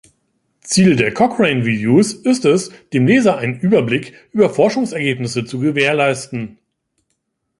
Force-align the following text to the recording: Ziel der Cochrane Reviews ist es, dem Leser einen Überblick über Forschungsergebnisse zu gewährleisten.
Ziel 0.61 0.95
der 0.95 1.13
Cochrane 1.13 1.63
Reviews 1.63 2.13
ist 2.13 2.43
es, 2.45 2.71
dem 2.91 3.05
Leser 3.05 3.37
einen 3.37 3.59
Überblick 3.59 4.15
über 4.31 4.49
Forschungsergebnisse 4.49 5.45
zu 5.45 5.59
gewährleisten. 5.59 6.57